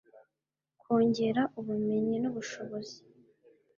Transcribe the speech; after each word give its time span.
Kongera 0.81 1.41
ubumenyi 1.59 2.15
n 2.19 2.25
ubushobozi 2.29 2.97